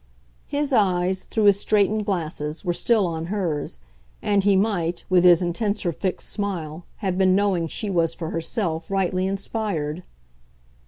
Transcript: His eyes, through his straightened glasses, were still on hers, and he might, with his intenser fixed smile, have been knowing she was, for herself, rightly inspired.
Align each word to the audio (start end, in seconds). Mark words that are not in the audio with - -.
His 0.47 0.73
eyes, 0.73 1.25
through 1.25 1.43
his 1.43 1.59
straightened 1.59 2.07
glasses, 2.07 2.65
were 2.65 2.73
still 2.73 3.05
on 3.05 3.27
hers, 3.27 3.79
and 4.19 4.43
he 4.43 4.55
might, 4.55 5.03
with 5.11 5.23
his 5.23 5.43
intenser 5.43 5.91
fixed 5.91 6.27
smile, 6.27 6.85
have 7.05 7.19
been 7.19 7.35
knowing 7.35 7.67
she 7.67 7.91
was, 7.91 8.11
for 8.15 8.31
herself, 8.31 8.89
rightly 8.89 9.27
inspired. 9.27 10.01